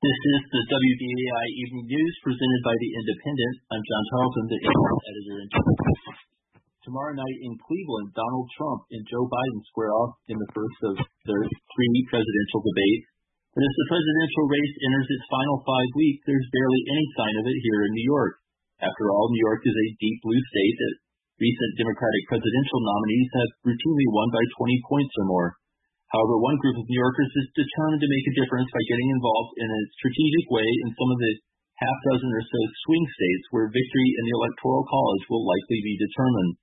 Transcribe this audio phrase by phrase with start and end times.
[0.00, 3.54] This is the WBAI Evening News presented by The Independent.
[3.68, 6.16] I'm John Tarleton, the editor-in-chief.
[6.88, 10.94] Tomorrow night in Cleveland, Donald Trump and Joe Biden square off in the first of
[11.04, 13.12] their three presidential debates.
[13.52, 17.44] But as the presidential race enters its final five weeks, there's barely any sign of
[17.44, 18.40] it here in New York.
[18.80, 21.00] After all, New York is a deep blue state that
[21.44, 25.60] recent Democratic presidential nominees have routinely won by 20 points or more.
[26.10, 29.54] However, one group of New Yorkers is determined to make a difference by getting involved
[29.62, 31.32] in a strategic way in some of the
[31.78, 36.02] half dozen or so swing states where victory in the Electoral College will likely be
[36.02, 36.58] determined.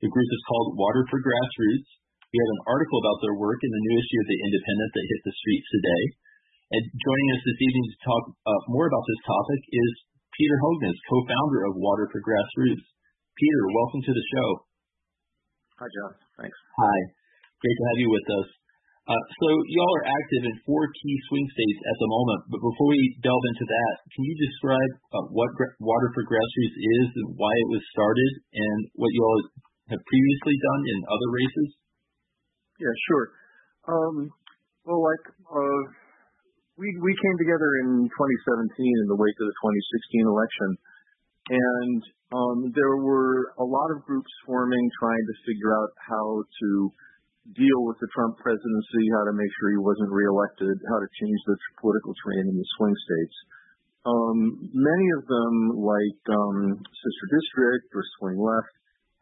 [0.00, 1.88] The group is called Water for Grassroots.
[2.32, 5.10] We have an article about their work in the new issue of The Independent that
[5.12, 6.02] hit the streets today.
[6.66, 9.92] And joining us this evening to talk uh, more about this topic is
[10.34, 12.84] Peter Hogness, co-founder of Water for Grassroots.
[13.36, 14.48] Peter, welcome to the show.
[15.84, 16.12] Hi, John.
[16.42, 16.58] Thanks.
[16.80, 16.98] Hi.
[17.60, 18.48] Great to have you with us.
[19.06, 22.90] Uh, so y'all are active in four key swing states at the moment, but before
[22.90, 25.46] we delve into that, can you describe uh, what
[25.78, 29.40] Water for Grassroots is and why it was started and what you all
[29.94, 31.68] have previously done in other races?
[32.82, 33.26] Yeah, sure.
[33.86, 34.16] Um,
[34.82, 35.82] well, like, uh,
[36.74, 40.68] we, we came together in 2017 in the wake of the 2016 election,
[41.54, 42.00] and
[42.34, 46.68] um, there were a lot of groups forming trying to figure out how to
[47.54, 51.40] deal with the Trump presidency, how to make sure he wasn't reelected, how to change
[51.46, 53.36] the political terrain in the swing states.
[54.06, 54.38] Um,
[54.70, 58.74] many of them, like um, Sister District or Swing Left,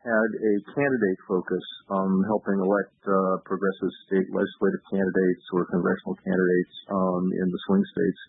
[0.04, 6.74] had a candidate focus, um, helping elect uh, progressive state legislative candidates or congressional candidates
[6.92, 8.20] um, in the swing states.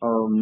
[0.00, 0.32] Um,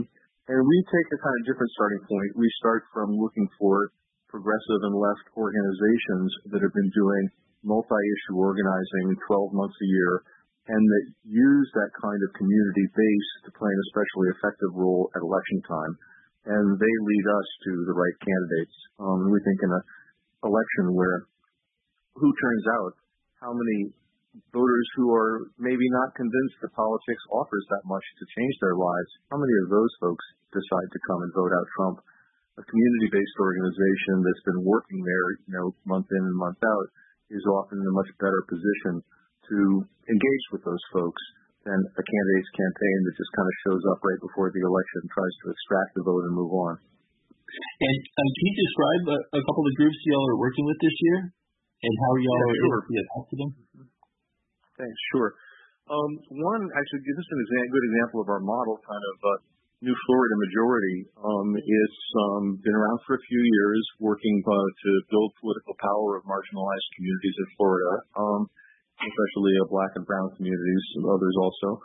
[0.47, 2.31] and we take a kind of different starting point.
[2.39, 3.91] We start from looking for
[4.31, 7.25] progressive and left organizations that have been doing
[7.65, 10.13] multi-issue organizing 12 months a year
[10.69, 15.25] and that use that kind of community base to play an especially effective role at
[15.25, 15.95] election time.
[16.45, 18.77] And they lead us to the right candidates.
[19.01, 19.85] Um, we think in an
[20.45, 21.25] election where
[22.21, 22.93] who turns out,
[23.41, 23.95] how many
[24.53, 29.11] voters who are maybe not convinced that politics offers that much to change their lives,
[29.31, 31.99] how many of those folks decide to come and vote out Trump?
[32.59, 36.89] A community-based organization that's been working there, you know, month in and month out,
[37.29, 39.05] is often in a much better position
[39.49, 39.59] to
[40.09, 41.23] engage with those folks
[41.65, 45.11] than a candidate's campaign that just kind of shows up right before the election, and
[45.13, 46.75] tries to extract the vote and move on.
[46.79, 50.79] And um, can you describe a, a, couple of the groups y'all are working with
[50.85, 52.81] this year and how y'all yeah, are sure.
[52.85, 53.51] able to them?
[54.77, 54.99] Thanks.
[55.17, 55.33] Sure.
[55.89, 59.31] Um, one, actually, this is a good example of our model, kind of uh,
[59.79, 61.07] New Florida Majority.
[61.23, 66.27] Um, it's um, been around for a few years, working to build political power of
[66.27, 68.51] marginalized communities in Florida, um,
[68.99, 71.79] especially black and brown communities, and others also.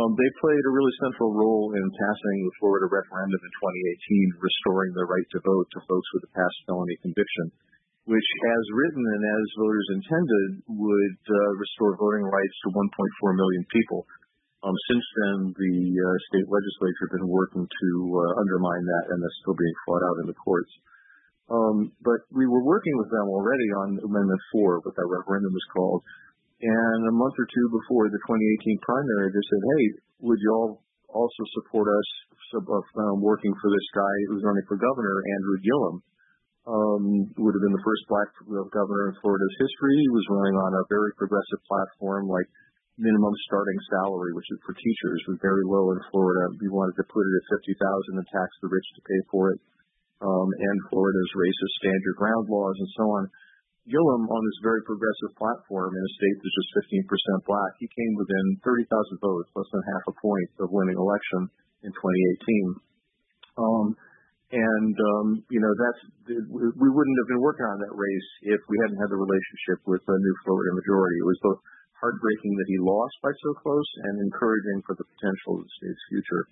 [0.00, 4.96] Um, they played a really central role in passing the Florida referendum in 2018, restoring
[4.96, 7.52] the right to vote to folks with a past felony conviction,
[8.08, 13.64] which, as written and as voters intended, would uh, restore voting rights to 1.4 million
[13.68, 14.08] people.
[14.66, 19.22] Um, since then, the uh, state legislature has been working to uh, undermine that, and
[19.22, 20.72] that's still being fought out in the courts.
[21.46, 25.68] Um, but we were working with them already on Amendment 4, what that referendum is
[25.70, 26.02] called.
[26.66, 29.82] And a month or two before the 2018 primary, they said, hey,
[30.26, 30.82] would you all
[31.14, 32.08] also support us
[32.58, 35.96] um, working for this guy who's running for governor, Andrew Gillum?
[36.66, 37.02] Um,
[37.38, 38.26] would have been the first black
[38.74, 39.94] governor in Florida's history.
[40.02, 42.50] He was running on a very progressive platform like
[42.96, 46.56] minimum starting salary, which is for teachers, was very low in Florida.
[46.56, 49.60] We wanted to put it at 50000 and tax the rich to pay for it,
[50.24, 53.24] um, and Florida's racist stand your ground laws and so on.
[53.86, 57.06] Gillum, on this very progressive platform in a state that's just
[57.46, 58.90] 15% black, he came within 30,000
[59.22, 61.46] votes, less than half a point of winning election
[61.86, 62.82] in 2018.
[63.62, 63.86] Um,
[64.50, 68.74] and, um, you know, that's, we wouldn't have been working on that race if we
[68.82, 71.16] hadn't had the relationship with the new Florida majority.
[71.22, 71.60] It was both
[72.00, 76.04] heartbreaking that he lost by so close and encouraging for the potential of the state's
[76.12, 76.42] future.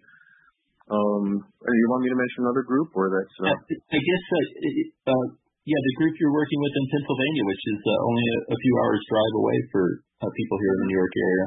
[0.85, 3.37] Um, you want me to mention another group, or that's?
[3.41, 3.49] Uh...
[3.49, 5.27] I guess, uh, uh,
[5.65, 8.75] yeah, the group you're working with in Pennsylvania, which is uh, only a, a, few
[8.85, 9.85] hours drive away for
[10.21, 11.47] uh, people here in the New York area.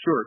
[0.00, 0.22] Sure.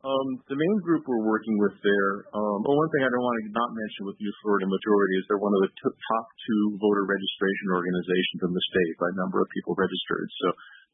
[0.00, 3.36] Um, the main group we're working with there, um, well, one thing I don't want
[3.44, 6.80] to not mention with New Florida Majority is they're one of the t- top two
[6.80, 10.24] voter registration organizations in the state by number of people registered.
[10.40, 10.46] So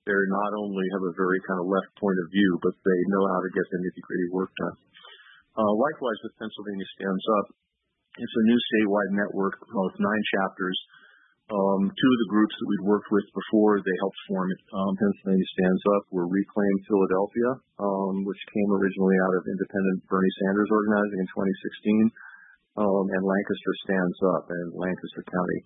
[0.06, 3.24] they not only have a very kind of left point of view, but they know
[3.26, 4.76] how to get the nitty gritty work done.
[5.58, 7.46] Uh, likewise, with Pennsylvania Stands Up,
[8.22, 10.78] it's a new statewide network with nine chapters
[11.46, 15.46] Um, two of the groups that we'd worked with before they helped form um, Pennsylvania
[15.54, 21.22] Stands Up were Reclaim Philadelphia, um, which came originally out of independent Bernie Sanders organizing
[21.22, 25.60] in 2016, um, and Lancaster Stands Up in Lancaster County.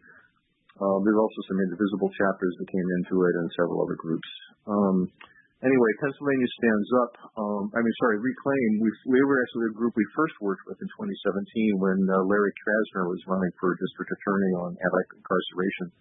[0.80, 4.30] Um, there's also some indivisible chapters that came into it and several other groups.
[4.64, 5.12] Um,
[5.60, 7.12] anyway, Pennsylvania Stands Up.
[7.36, 8.70] Um, I mean, sorry, Reclaim.
[8.80, 12.52] We, we were actually the group we first worked with in 2017 when uh, Larry
[12.64, 15.92] Krasner was running for district attorney on anti-incarceration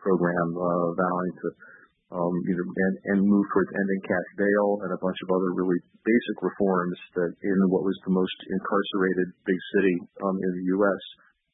[0.00, 1.48] program, uh, vowing to
[2.12, 5.56] um, you know, and, and move towards ending cash bail and a bunch of other
[5.56, 10.66] really basic reforms that in what was the most incarcerated big city um, in the
[10.76, 11.02] U.S.,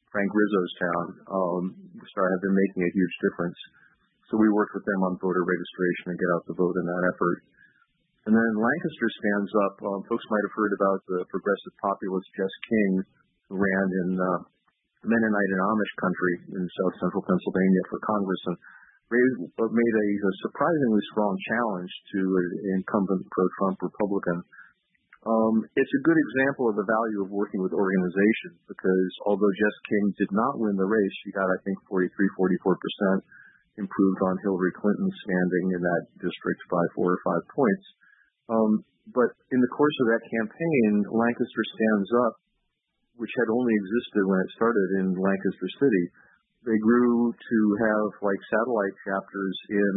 [0.09, 1.63] Frank Rizzo's town, um,
[2.09, 3.59] started have been making a huge difference.
[4.29, 7.03] So we worked with them on voter registration and get out the vote in that
[7.13, 7.37] effort.
[8.29, 9.75] And then Lancaster stands up.
[9.81, 12.91] Um, folks might have heard about the progressive populist Jess King,
[13.49, 14.39] who ran in uh,
[15.01, 18.57] Mennonite and Amish country in south central Pennsylvania for Congress and
[19.09, 24.45] uh, made a, a surprisingly strong challenge to an incumbent pro-Trump Republican.
[25.27, 29.77] Um, it's a good example of the value of working with organizations because although Jess
[29.91, 33.19] King did not win the race, she got, I think, 43, 44 percent
[33.75, 37.85] improved on Hillary Clinton's standing in that district by four or five points.
[38.47, 38.71] Um,
[39.11, 42.35] but in the course of that campaign, Lancaster Stands Up,
[43.19, 46.05] which had only existed when it started in Lancaster City,
[46.67, 49.93] they grew to have like satellite chapters in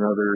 [0.00, 0.32] another,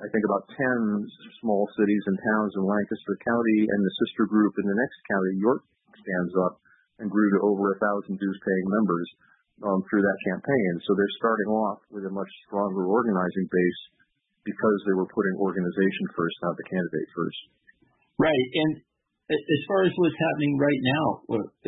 [0.00, 4.56] I think about 10 small cities and towns in Lancaster County, and the sister group
[4.56, 5.60] in the next county, York
[5.92, 6.56] Stands Up,
[7.04, 9.08] and grew to over a thousand dues paying members
[9.60, 10.72] um, through that campaign.
[10.88, 13.80] So they're starting off with a much stronger organizing base
[14.44, 17.40] because they were putting organization first, not the candidate first.
[18.16, 18.46] Right.
[18.56, 18.72] And
[19.28, 21.04] as far as what's happening right now,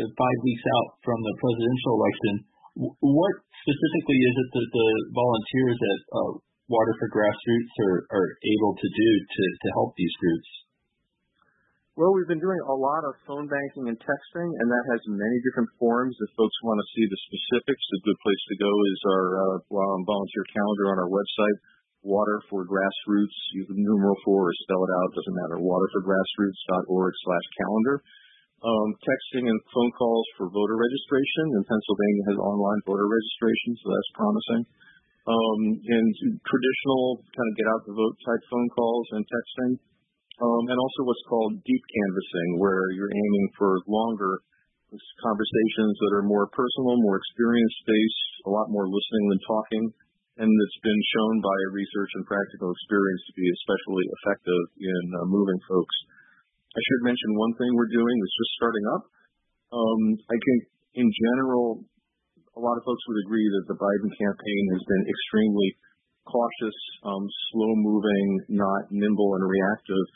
[0.00, 2.32] five weeks out from the presidential election,
[2.96, 6.32] what specifically is it that the volunteers at uh,
[6.70, 10.50] Water for Grassroots are, are able to do to, to help these groups?
[11.92, 15.38] Well, we've been doing a lot of phone banking and texting, and that has many
[15.44, 16.16] different forms.
[16.16, 19.56] If folks want to see the specifics, a good place to go is our uh,
[20.08, 21.58] volunteer calendar on our website,
[22.00, 23.38] Water for Grassroots.
[23.54, 25.60] You can numeral four or spell it out, doesn't matter.
[25.60, 27.96] Waterforgrassroots.org slash calendar.
[28.62, 33.86] Um, texting and phone calls for voter registration, and Pennsylvania has online voter registration, so
[33.92, 34.62] that's promising.
[35.22, 36.08] Um, and
[36.42, 39.72] traditional kind of get out the vote type phone calls and texting
[40.42, 44.42] um, and also what's called deep canvassing, where you're aiming for longer
[44.92, 49.84] conversations that are more personal, more experience-based, a lot more listening than talking,
[50.42, 55.24] and it's been shown by research and practical experience to be especially effective in uh,
[55.30, 55.96] moving folks.
[56.72, 59.04] I should mention one thing we're doing that's just starting up.
[59.72, 60.60] Um, I think
[60.96, 61.84] in general,
[62.56, 65.68] a lot of folks would agree that the Biden campaign has been extremely
[66.28, 70.06] cautious, um, slow-moving, not nimble and reactive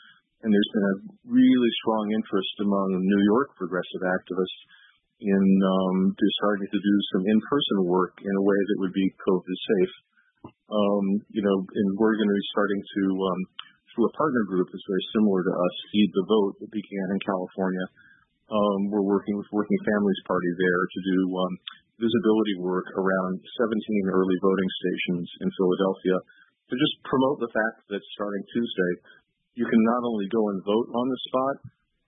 [0.45, 0.97] and there's been a
[1.33, 4.61] really strong interest among New York progressive activists
[5.17, 9.57] in um, starting to do some in-person work in a way that would be COVID
[9.57, 9.93] safe.
[10.69, 13.41] Um, you know, and we're going to be starting to um,
[13.89, 17.19] through a partner group that's very similar to us, Seed the Vote, that began in
[17.25, 17.85] California.
[18.47, 21.53] Um, we're working with Working Families Party there to do um,
[21.99, 23.75] visibility work around 17
[24.07, 26.17] early voting stations in Philadelphia
[26.71, 28.93] to just promote the fact that starting Tuesday,
[29.59, 31.55] you can not only go and vote on the spot,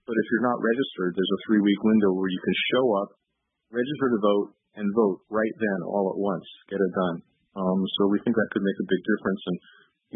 [0.08, 3.10] but if you're not registered, there's a three week window where you can show up,
[3.68, 4.48] register to vote,
[4.80, 6.46] and vote right then all at once.
[6.72, 7.18] Get it done.
[7.52, 9.58] Um, so we think that could make a big difference and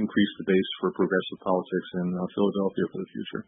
[0.00, 3.42] increase the base for progressive politics in uh, Philadelphia for the future.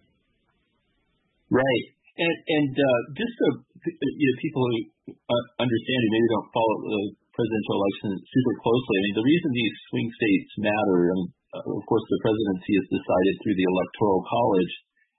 [1.48, 1.95] Right.
[2.16, 3.46] And, and uh, just so
[3.84, 4.76] you know, people who
[5.12, 7.02] uh, understand who maybe don't follow the
[7.36, 11.30] presidential election super closely, I mean, the reason these swing states matter, I mean,
[11.76, 14.72] of course, the presidency is decided through the electoral college,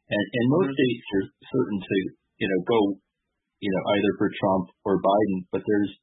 [0.10, 0.80] and, and most mm-hmm.
[0.82, 1.96] states are certain to,
[2.42, 2.80] you know, go,
[3.62, 5.94] you know, either for Trump or Biden, but there's,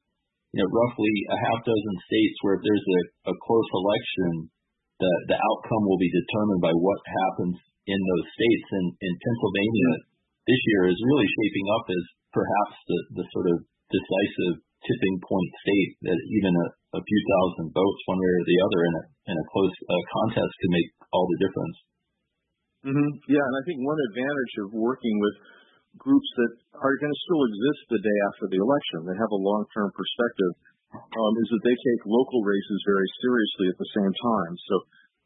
[0.55, 4.47] you know, roughly a half dozen states where if there's a, a close election,
[4.95, 8.67] the the outcome will be determined by what happens in those states.
[8.79, 10.14] And in Pennsylvania, mm-hmm.
[10.45, 13.57] This year is really shaping up as perhaps the the sort of
[13.89, 18.59] decisive tipping point state that even a, a few thousand votes one way or the
[18.61, 21.77] other in a in a close uh, contest can make all the difference.
[22.85, 23.11] Mm-hmm.
[23.25, 25.35] Yeah, and I think one advantage of working with
[25.97, 29.41] groups that are going to still exist the day after the election, they have a
[29.41, 30.53] long-term perspective,
[30.93, 34.53] um, is that they take local races very seriously at the same time.
[34.69, 34.75] So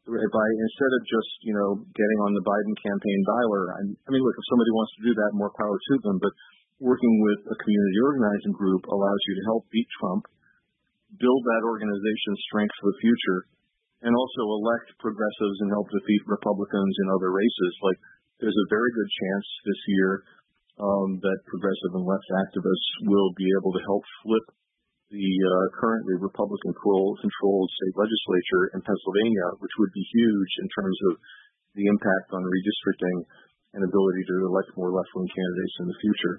[0.08, 4.22] I instead of just you know getting on the Biden campaign dialer, I, I mean,
[4.24, 6.16] look, if somebody wants to do that, more power to them.
[6.18, 6.32] But
[6.80, 10.24] working with a community organizing group allows you to help beat Trump
[11.18, 13.40] build that organization's strength for the future,
[14.06, 17.72] and also elect progressives and help defeat Republicans in other races.
[17.82, 17.98] Like
[18.38, 20.10] there's a very good chance this year
[20.80, 24.46] um, that progressive and left activists will be able to help flip
[25.10, 30.98] the uh, currently Republican controlled state legislature in Pennsylvania, which would be huge in terms
[31.10, 31.12] of
[31.74, 33.26] the impact on redistricting
[33.74, 36.34] and ability to elect more left-wing candidates in the future.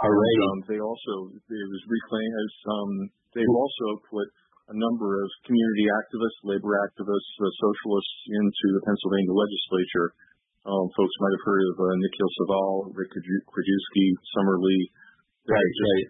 [0.00, 0.38] All right.
[0.52, 2.92] Um, they also it was reclaimed as um,
[3.36, 4.26] they've also put
[4.72, 10.08] a number of community activists, labor activists, uh, socialists into the Pennsylvania legislature.
[10.64, 14.84] Um, folks might have heard of uh, Nikhil Saval, Rick Krajewski, Summer Lee.
[15.44, 16.06] Right, right.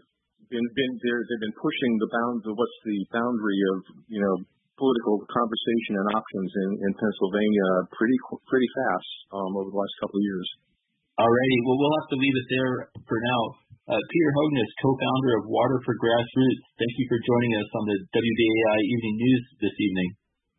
[0.52, 3.78] Been, been, they've been pushing the bounds of what's the boundary of,
[4.12, 4.36] you know,
[4.76, 10.20] political conversation and options in, in Pennsylvania pretty pretty fast um, over the last couple
[10.20, 10.48] of years.
[11.16, 12.74] Alrighty, well we'll have to leave it there
[13.08, 13.42] for now.
[13.82, 16.62] Uh, Peter Hogness, co-founder of Water for Grassroots.
[16.76, 20.10] Thank you for joining us on the WBAI Evening News this evening.